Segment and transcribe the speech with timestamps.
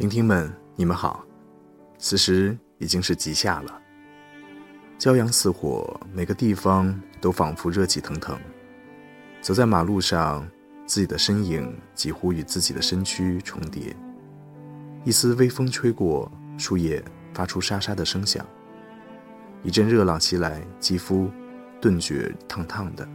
[0.00, 1.22] 聆听们，你们好，
[1.98, 3.82] 此时已经是极夏了。
[4.98, 8.34] 骄阳似火，每个地方都仿佛热气腾腾。
[9.42, 10.48] 走在马路上，
[10.86, 13.94] 自己的身影几乎与自己的身躯重叠。
[15.04, 18.46] 一丝微风吹过，树叶发出沙沙的声响。
[19.62, 21.30] 一阵热浪袭来，肌肤
[21.78, 23.06] 顿觉烫烫的。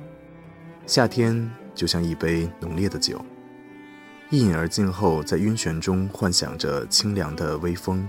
[0.85, 3.19] 夏天就像一杯浓烈的酒。
[4.35, 8.05] 一饮而尽后，在晕眩中幻想着清凉的微风、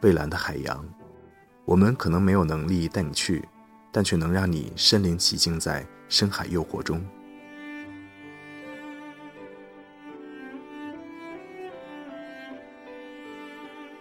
[0.00, 0.84] 蔚蓝的海洋。
[1.64, 3.48] 我们可能没有能力带你去，
[3.92, 7.00] 但却能让你身临其境在深海诱惑中。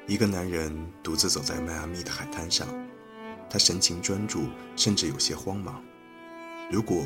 [0.07, 2.67] 一个男人独自走在迈阿密的海滩上，
[3.47, 5.79] 他神情专注，甚至有些慌忙。
[6.71, 7.03] 如果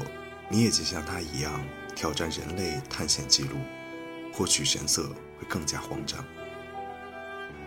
[0.47, 1.51] 你也就像他一样
[1.93, 3.57] 挑战人类探险记录。
[4.33, 5.03] 或许神色
[5.39, 6.25] 会更加慌张。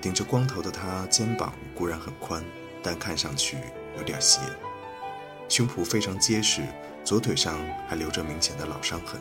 [0.00, 2.44] 顶着光头的他，肩膀固然很宽，
[2.82, 3.56] 但看上去
[3.96, 4.40] 有点斜。
[5.48, 6.62] 胸脯非常结实，
[7.04, 7.56] 左腿上
[7.88, 9.20] 还留着明显的老伤痕。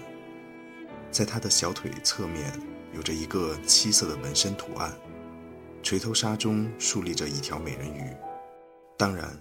[1.12, 2.52] 在他的小腿侧面
[2.94, 4.94] 有着一个七色的纹身图案，
[5.82, 8.12] 垂头纱中竖立着一条美人鱼。
[8.98, 9.38] 当然，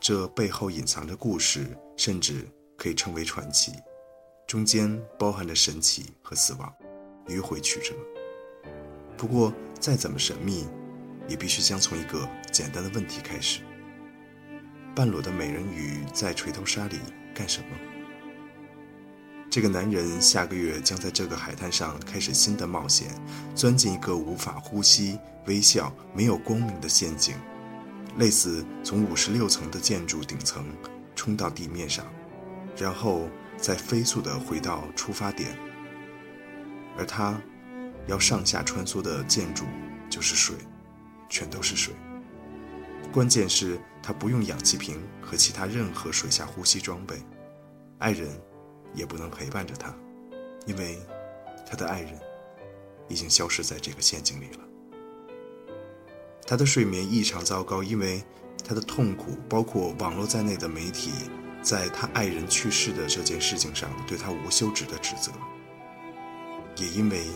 [0.00, 3.72] 这背后隐藏着故事，甚至可以称为传奇，
[4.46, 6.72] 中间包含着神奇和死亡。
[7.28, 7.94] 迂回曲折。
[9.16, 10.66] 不过，再怎么神秘，
[11.28, 13.60] 也必须将从一个简单的问题开始：
[14.94, 16.98] 半裸的美人鱼在垂头沙里
[17.34, 17.66] 干什么？
[19.50, 23.08] 这个男人下个月将在这个海滩上开始新的冒险，
[23.54, 27.36] 钻进一个无法呼吸、微笑、没有光明的陷阱，
[28.18, 30.66] 类似从五十六层的建筑顶层
[31.14, 32.04] 冲到地面上，
[32.76, 35.56] 然后再飞速地回到出发点。
[36.96, 37.40] 而他
[38.06, 39.64] 要上下穿梭的建筑
[40.08, 40.56] 就是水，
[41.28, 41.94] 全都是水。
[43.12, 47.16] 关键是，他不用氧气瓶和其他任何水下呼吸装备，
[47.98, 48.28] 爱人
[48.92, 49.94] 也不能陪伴着他，
[50.66, 50.98] 因为
[51.68, 52.18] 他的爱人
[53.08, 54.60] 已经消失在这个陷阱里了。
[56.46, 58.22] 他的睡眠异常糟糕，因为
[58.66, 61.10] 他的痛苦，包括网络在内的媒体，
[61.62, 65.30] 在他爱人去世的这件事情上对他无休止的指责。
[66.76, 67.26] 也因为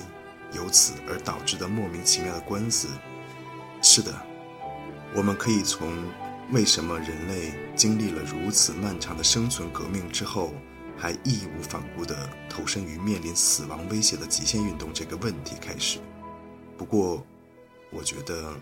[0.53, 2.89] 由此而导致的莫名其妙的官司，
[3.83, 4.13] 是的，
[5.15, 5.93] 我们可以从
[6.51, 10.55] 为什么人类经历了如此漫长的生存革命之后，
[10.97, 15.99] 还义无反顾地投身于面临死亡威胁的极限运动这个问题开始。
[16.77, 17.25] 不过，
[17.91, 18.55] 我觉得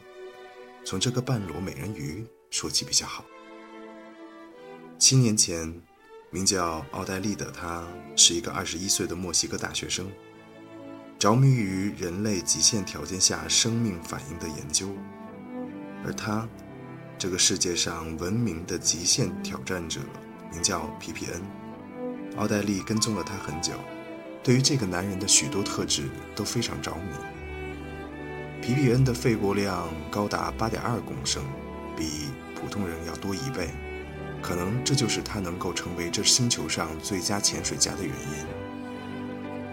[0.84, 3.24] 从这个半裸美人鱼说起比较好。
[4.98, 5.72] 七年前，
[6.30, 10.10] 名叫奥黛丽的她是一个二十一岁的墨西哥大学生。
[11.18, 14.94] 着迷于人类极限条件下生命反应的研究，
[16.04, 16.46] 而他，
[17.16, 20.00] 这个世界上闻名的极限挑战者，
[20.52, 21.42] 名叫皮皮恩。
[22.36, 23.72] 奥黛丽跟踪了他很久，
[24.42, 27.14] 对于这个男人的许多特质都非常着迷。
[28.60, 31.42] 皮皮恩的肺活量高达八点二公升，
[31.96, 33.70] 比普通人要多一倍，
[34.42, 38.75] 可能这就是他能够成为这星球上最佳潜水家的原因。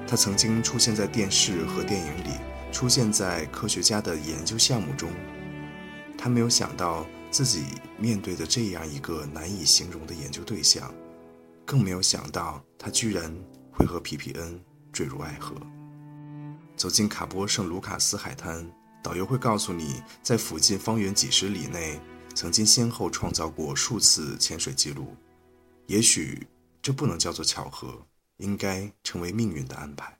[0.08, 2.38] 他曾经出现在电视和电影里，
[2.72, 5.10] 出现在科学家的研究项目中。
[6.18, 7.66] 他没有想到自己
[7.98, 10.94] 面对的这样一个难以形容的研究对象，
[11.66, 13.34] 更没有想到他居然
[13.72, 14.60] 会和皮皮恩
[14.92, 15.56] 坠入爱河。
[16.76, 18.70] 走进卡波圣卢卡斯海滩，
[19.04, 22.00] 导游会告诉你，在附近方圆几十里内，
[22.36, 25.16] 曾经先后创造过数次潜水记录。
[25.88, 26.48] 也许
[26.82, 28.06] 这不能叫做巧合。
[28.38, 30.18] 应该成为命运的安排。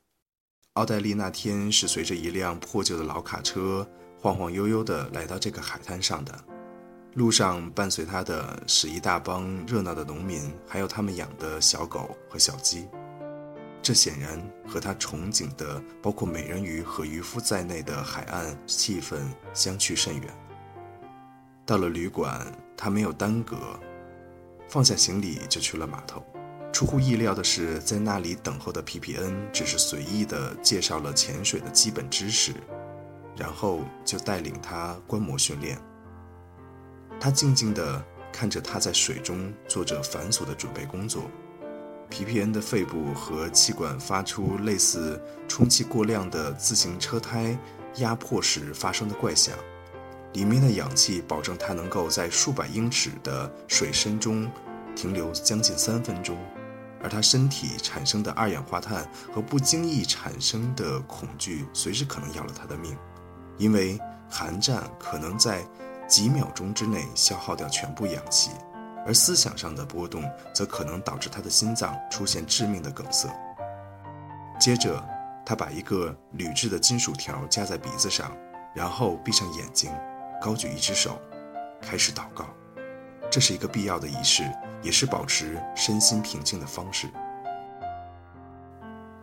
[0.74, 3.88] 奥黛丽那天是随着一辆破旧的老卡车
[4.18, 6.44] 晃晃悠悠地来到这个海滩上的，
[7.14, 12.88] 路上伴随她的是一大帮热闹的农民，还有他们养的小狗和小鸡。
[13.80, 19.18] 这显然和他憧憬的包括美人鱼和渔夫在内的海岸气氛
[19.52, 20.34] 相去甚远。
[21.66, 23.78] 到了旅馆，他没有耽搁，
[24.68, 26.24] 放下行李就去了码头。
[26.74, 32.52] 出乎意料的是，在那里等候的皮皮恩只是随意地介绍了潜水的基本知识，
[33.36, 35.78] 然后就带领他观摩训练。
[37.20, 41.30] 他静静地看着他在水中做着繁琐的准备工作。
[42.10, 47.56] 皮皮恩的肺部和气管发出类似充气过量的自行车胎
[47.98, 49.56] 压迫时发生的怪响，
[50.32, 54.50] 里面的氧气保证他能够在数百英尺的水深中
[54.96, 56.36] 停留将近三分钟，
[57.04, 62.96] 而他身体产生的二氧化碳和不经意产生的恐惧随时可能要了他的命，
[63.58, 65.62] 因为寒战可能在
[66.08, 68.50] 几秒钟之内消耗掉全部氧气。
[69.06, 70.24] 而思想上的波动
[70.54, 73.28] 则可能导致他的心脏出现致命的梗塞。
[74.58, 75.06] 接着，
[75.44, 78.34] 他把一个铝制的金属条夹在鼻子上，
[78.74, 79.92] 然后闭上眼睛，
[80.40, 81.20] 高举一只手，
[81.82, 82.46] 开始祷告。
[83.30, 84.42] 这是一个必要的仪式，
[84.84, 87.08] 也是保持身心平静的方式。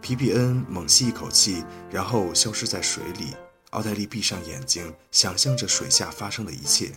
[0.01, 3.35] 皮皮恩猛吸一口气，然后消失在水里。
[3.69, 6.91] 奥黛丽闭上眼睛，想象着水下发生的一切。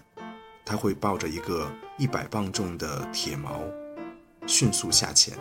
[0.65, 3.61] 他会抱着一个一百磅重的铁锚，
[4.47, 5.39] 迅速下潜。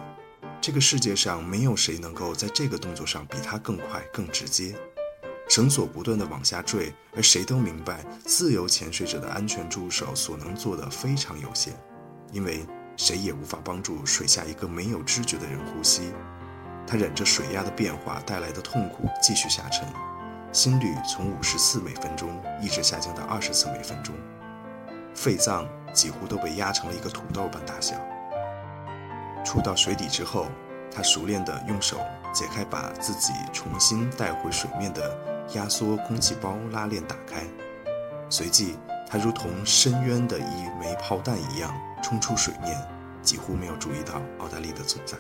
[0.62, 4.76] 这个世界上没有谁能够在这个动作上比他更快、更直接。
[5.50, 11.74] 绳索不断地往下坠，而谁都明白，自由潜水者的安全助手所能做的非常有限，
[12.32, 16.14] 因为谁也无法帮助水下一个没有知觉的人呼吸。
[16.86, 19.88] 他忍着水压的变化带来的痛苦，继续下沉，
[20.52, 24.14] 心率从五十次每分钟一直下降到二十次每分钟。
[25.16, 27.96] 肺脏几乎都被压成了一个土豆般大小。
[29.46, 30.48] 触到水底之后，
[30.92, 31.98] 他熟练地用手
[32.34, 35.16] 解开把自己重新带回水面的
[35.54, 37.44] 压缩空气包拉链打开，
[38.30, 38.76] 随即
[39.14, 41.72] 他如同深渊的一枚炮弹一样
[42.02, 42.76] 冲出水面，
[43.22, 45.16] 几乎没有注意到奥黛丽的存在。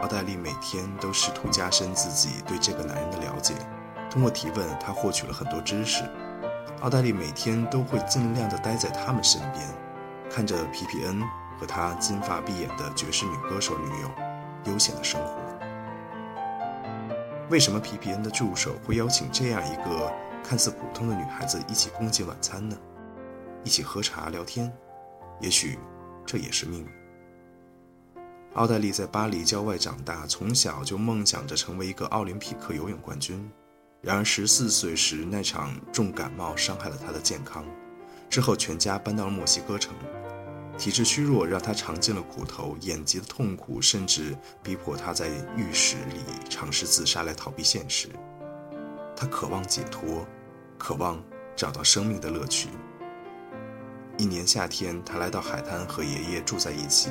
[0.00, 3.54] 奥黛丽每天都试图加深自己对这个男人的了解，
[4.08, 6.04] 通过提问，他获取了很多知识。
[6.82, 9.66] 奥黛丽每天都会尽量的待在他们身边，
[10.30, 11.20] 看着皮皮恩
[11.58, 14.08] 和他金发碧眼的爵士女歌手女友
[14.66, 15.42] 悠闲的生活。
[17.50, 22.76] 为什么皮皮恩的助手会邀请这样一个看似普通的女孩子一起共进晚餐呢？
[23.64, 24.72] 一起喝茶聊天？
[25.40, 25.78] 也许
[26.26, 26.88] 这也是命运。
[28.54, 33.50] 奥黛丽在巴黎郊外长大，从小就梦想着成为一个奥林匹克游泳冠军。
[34.02, 37.64] 然而，十四岁时那场重感冒伤害了她的健康。
[38.28, 39.94] 之后，全家搬到了墨西哥城。
[40.76, 48.08] 体质虚弱让她尝尽了苦头，眼疾的痛苦甚至逼迫她在浴室里尝试自杀来逃避现实。
[49.22, 50.26] 他渴望解脱，
[50.76, 51.22] 渴望
[51.54, 52.70] 找到生命的乐趣。
[54.18, 57.08] 一年夏天，他来到海滩和爷爷住在一起，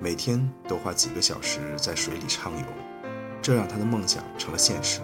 [0.00, 2.64] 每天都花几个小时在水里畅游，
[3.42, 5.02] 这让他的梦想成了现实。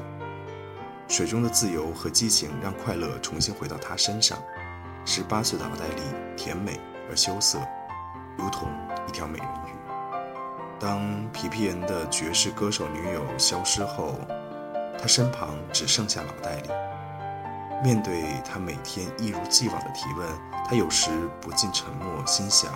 [1.09, 4.39] 水中的自由和激情让快乐重新回到他身上。
[5.05, 6.03] 十八岁的奥黛丽
[6.39, 6.81] 甜美
[7.11, 7.59] 而羞涩，
[8.39, 8.67] 如同
[9.07, 9.77] 一条美人鱼。
[10.81, 14.19] 当皮皮恩的爵士歌手女友消失后，
[14.99, 16.69] 他身旁只剩下老黛丽。
[17.83, 20.29] 面对他每天一如既往的提问，
[20.67, 21.11] 他有时
[21.41, 22.73] 不禁沉默，心想：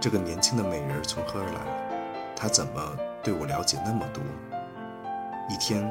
[0.00, 2.34] 这个年轻的美人从何而来？
[2.34, 4.22] 她怎么对我了解那么多？
[5.48, 5.90] 一天。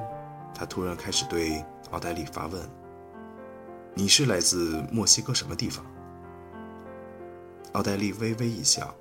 [0.52, 2.70] 他突然开始对奥黛丽发问
[3.94, 5.86] ：“你是来自墨西哥什么地方？”
[7.74, 8.94] 奥黛丽微微一笑：“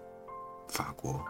[0.68, 1.20] 法国。”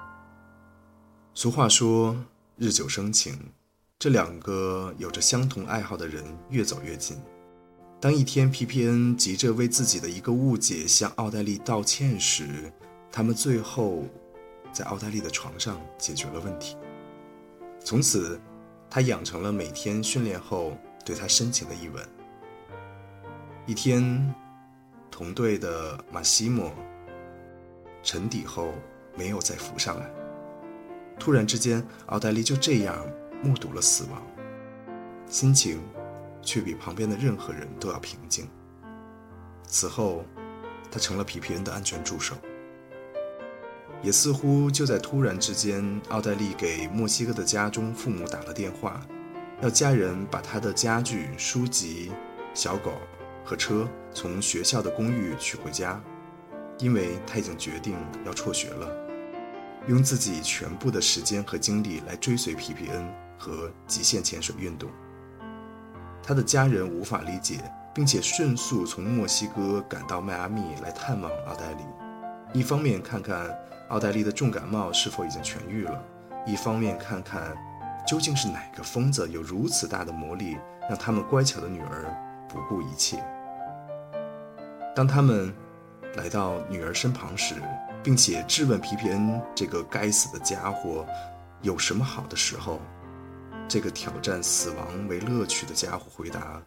[1.33, 2.15] 俗话说
[2.59, 3.53] “日久生情”，
[3.99, 7.21] 这两个有着相同爱好的人越走越近。
[8.01, 12.73] 当一天皮皮恩急着为自己的一个误解向奥黛丽道歉时，
[13.11, 14.05] 他们最后
[14.73, 16.77] 在奥黛丽的床上解决了问题。
[17.85, 18.41] 从此。
[18.91, 20.73] 他养成了每天训练后
[21.05, 22.03] 对她深情的一吻。
[23.67, 24.35] 一天，
[25.11, 26.73] 同队的马西莫
[28.03, 28.73] 沉底后
[29.15, 30.11] 没有再浮上来。
[31.19, 32.97] 突然之间，奥黛丽就这样
[33.43, 34.23] 目睹了死亡，
[35.27, 35.81] 心情
[36.43, 38.49] 却比旁边的任何人都要平静。
[39.67, 40.25] 此后，
[40.91, 42.37] 他成了皮皮恩的安全助手。
[44.01, 49.01] 也似乎就在突然之间，奥黛丽给墨西哥的家中父母打了电话，
[49.61, 52.13] 要家人把他的家具、书籍、
[52.55, 52.93] 小狗
[53.45, 56.01] 和车从学校的公寓取回家，
[56.79, 58.89] 因为他已经决定要辍学了。
[59.89, 64.91] 用自己全部的时间和精力来追随皮皮恩和极限潜水运动。
[66.23, 67.59] 他的家人无法理解，
[67.95, 71.85] 并且迅速从墨西哥赶到迈阿密来探望奥黛丽，
[72.53, 73.57] 一方面看看
[73.89, 76.03] 奥黛丽的重感冒是否已经痊愈了，
[76.47, 77.57] 一方面看看
[78.07, 82.15] 究竟是哪个疯子有如此大的魔力，让他们乖巧的女儿
[82.49, 83.25] 不顾一切。
[84.95, 85.55] 当他们
[86.17, 87.55] 来到女儿身旁时，
[88.03, 91.07] 并且质问皮皮恩这个该死的家伙
[91.63, 92.81] 有什么好的时候，
[93.69, 96.63] 这个挑战死亡为乐趣的家伙回答：“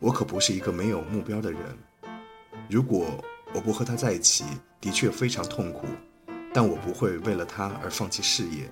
[0.00, 1.60] 我可不是一个没有目标的人。
[2.66, 3.22] 如果
[3.52, 4.44] 我不和他在一起，
[4.80, 5.86] 的确非常痛苦，
[6.54, 8.70] 但我不会为了他而放弃事业。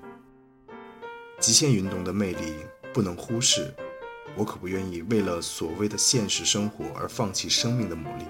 [1.38, 2.54] 极限运动的魅力
[2.94, 3.70] 不能忽视，
[4.34, 8.24] 我可不愿意为了所谓的现实生活而放弃生命的魔力。”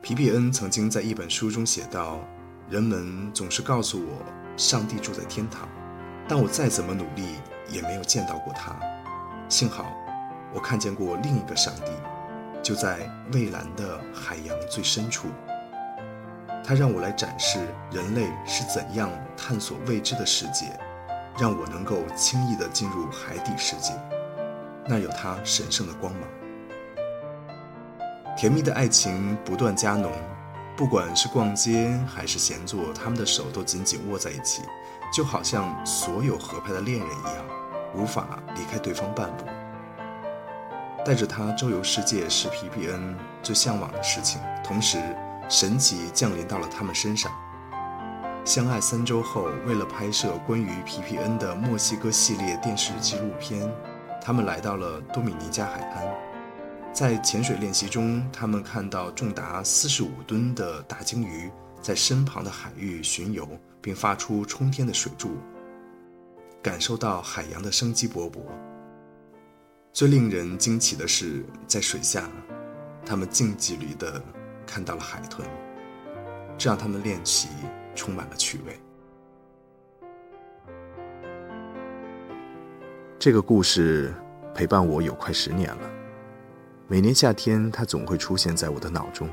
[0.00, 2.26] 皮皮恩曾经在一本书中写道
[2.70, 4.24] ：“人们总是告诉我，
[4.56, 5.68] 上帝住在天堂，
[6.26, 7.36] 但我再怎么努力
[7.72, 8.76] 也没有见到过他。
[9.48, 9.92] 幸好，
[10.54, 11.90] 我看见过另一个上帝，
[12.62, 15.28] 就在蔚蓝的海洋最深处。
[16.64, 17.58] 他让我来展示
[17.90, 20.78] 人类是怎样探索未知的世界，
[21.36, 23.92] 让我能够轻易地进入海底世界，
[24.86, 26.22] 那有他神圣的光芒。”
[28.36, 30.12] 甜蜜的爱情不断加浓，
[30.76, 34.62] 不管是逛街还是闲坐，他们的手都紧紧握在一起，
[35.12, 37.44] 就好像所有合拍的恋人一样，
[37.94, 39.44] 无法离开对方半步。
[41.04, 44.98] 带着他周游世界是皮皮恩最向往的事情，同时
[45.48, 47.32] 神奇降临到了他们身上。
[48.44, 53.68] 相爱三周后，为了拍摄关于皮皮恩的墨西哥系列电视纪录片，
[54.20, 56.04] 他们来到了多米尼加海滩。
[56.92, 63.48] 在潜水练习中，他们看到重达四十五吨的大鲸鱼在身旁的海域巡游，
[63.80, 65.36] 并发出冲天的水柱，
[66.62, 68.38] 感受到海洋的生机勃勃。
[69.92, 72.30] 最令人惊奇的是，在水下，
[73.04, 74.22] 他们近距离地
[74.64, 75.46] 看到了海豚，
[76.56, 77.48] 这让他们练习
[77.96, 78.80] 充满了趣味。
[83.18, 84.14] 这个故事
[84.54, 85.90] 陪伴我有快十年了。
[86.86, 89.28] 每年夏天，它总会出现在我的脑中。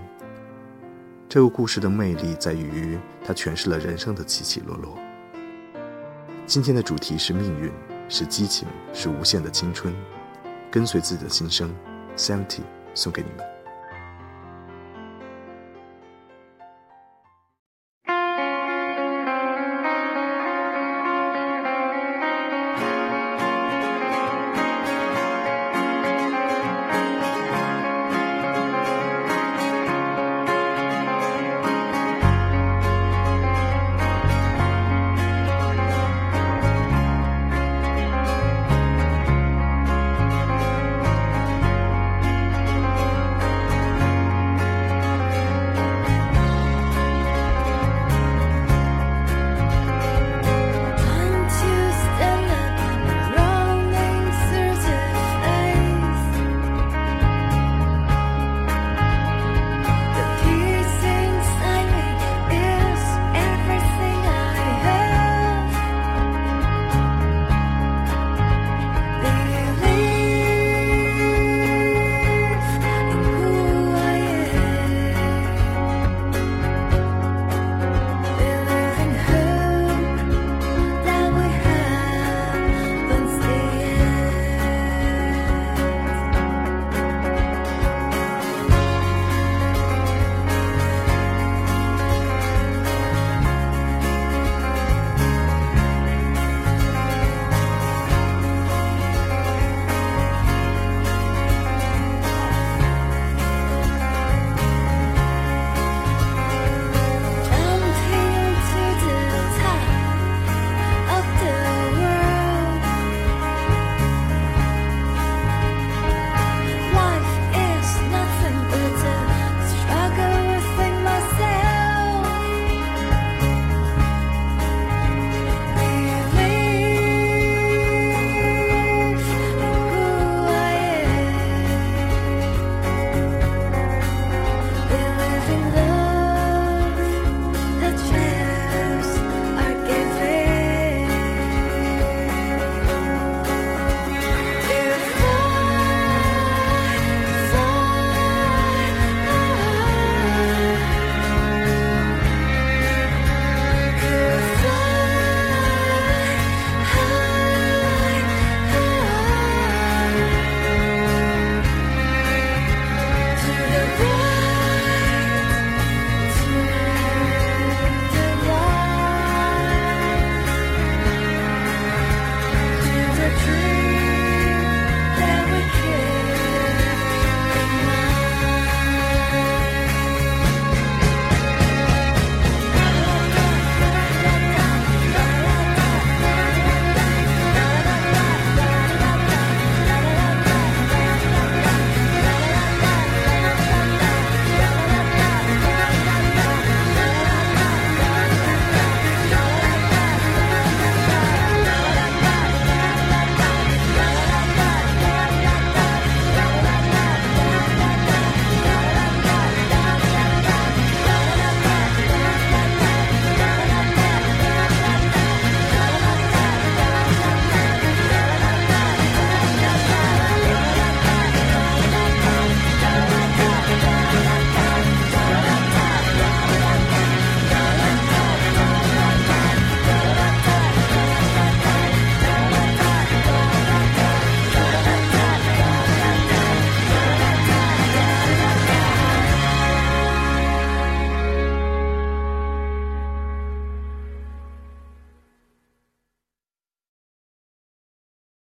[1.28, 4.98] 这个故事的魅力在于，它诠释了人生的起起落落。
[6.50, 7.72] 今天的主题是命运，
[8.10, 9.94] 是激情，是无限的青春。
[10.72, 11.72] 跟随自己的心声
[12.18, 12.62] ，Seventy
[12.96, 13.59] 送给你们。